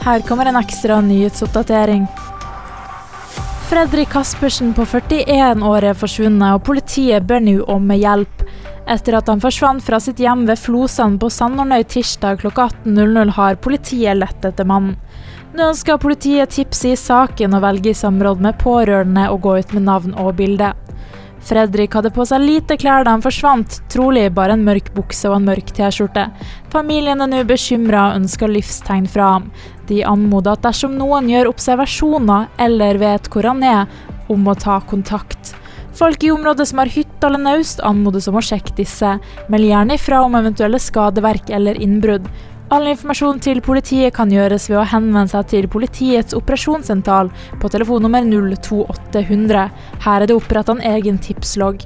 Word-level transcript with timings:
Her 0.00 0.20
kommer 0.20 0.46
en 0.46 0.56
ekstra 0.56 1.00
nyhetsoppdatering. 1.00 2.06
Fredrik 3.68 4.08
Caspersen 4.08 4.72
på 4.74 4.86
41 4.86 5.62
år 5.62 5.84
er 5.90 5.98
forsvunnet, 5.98 6.56
og 6.56 6.64
politiet 6.64 7.26
ber 7.28 7.42
nå 7.44 7.60
om 7.70 7.92
hjelp. 7.92 8.46
Etter 8.90 9.18
at 9.18 9.28
han 9.28 9.42
forsvant 9.44 9.84
fra 9.84 10.00
sitt 10.00 10.18
hjem 10.18 10.46
ved 10.48 10.58
Flosand 10.58 11.20
på 11.20 11.28
Sandornøy 11.30 11.84
tirsdag 11.84 12.40
klokka 12.40 12.70
18.00, 12.82 13.34
har 13.36 13.60
politiet 13.62 14.18
lett 14.18 14.48
etter 14.48 14.66
mannen. 14.66 14.96
Nå 15.52 15.68
ønsker 15.68 16.00
politiet 16.00 16.56
tips 16.56 16.84
i 16.88 16.96
saken 16.96 17.54
og 17.58 17.64
velge 17.66 17.92
i 17.92 18.00
samråd 18.00 18.40
med 18.40 18.58
pårørende 18.58 19.28
å 19.30 19.36
gå 19.36 19.58
ut 19.60 19.76
med 19.76 19.84
navn 19.86 20.16
og 20.16 20.32
bilde. 20.40 20.72
Fredrik 21.46 21.94
hadde 21.96 22.12
på 22.14 22.24
seg 22.28 22.42
lite 22.44 22.76
klær 22.80 23.06
da 23.06 23.14
han 23.14 23.24
forsvant, 23.24 23.80
trolig 23.92 24.26
bare 24.36 24.54
en 24.56 24.64
mørk 24.66 24.92
bukse 24.96 25.28
og 25.30 25.38
en 25.38 25.48
mørk 25.48 25.72
T-skjorte. 25.76 26.26
Familien 26.72 27.24
er 27.24 27.30
nå 27.30 27.40
bekymra 27.48 28.10
og 28.10 28.20
ønsker 28.20 28.52
livstegn 28.52 29.08
fra 29.10 29.32
ham. 29.36 29.48
De 29.88 30.02
anmoder 30.06 30.54
at 30.54 30.66
dersom 30.68 30.98
noen 30.98 31.30
gjør 31.32 31.50
observasjoner 31.50 32.50
eller 32.60 33.00
vet 33.00 33.32
hvor 33.32 33.48
han 33.48 33.64
er, 33.66 33.88
om 34.30 34.46
å 34.46 34.54
ta 34.54 34.78
kontakt. 34.86 35.54
Folk 35.96 36.22
i 36.24 36.30
området 36.32 36.68
som 36.70 36.78
har 36.80 36.92
hytte 36.92 37.26
eller 37.26 37.42
naust, 37.42 37.82
anmodes 37.84 38.28
om 38.30 38.38
å 38.38 38.44
sjekke 38.44 38.76
disse. 38.78 39.16
Meld 39.52 39.66
gjerne 39.66 39.98
ifra 39.98 40.22
om 40.24 40.36
eventuelle 40.38 40.78
skadeverk 40.80 41.50
eller 41.52 41.80
innbrudd. 41.82 42.28
All 42.70 42.86
informasjon 42.86 43.40
til 43.42 43.58
politiet 43.66 44.14
kan 44.14 44.30
gjøres 44.30 44.68
ved 44.70 44.78
å 44.78 44.86
henvende 44.86 45.32
seg 45.32 45.48
til 45.50 45.66
politiets 45.72 46.36
operasjonssentral 46.38 47.32
på 47.58 47.70
telefonnummer 47.74 48.22
02800. 48.30 49.64
Her 50.04 50.22
er 50.22 50.30
det 50.30 50.36
oppretta 50.38 50.76
en 50.76 50.84
egen 50.92 51.18
tipslogg. 51.18 51.82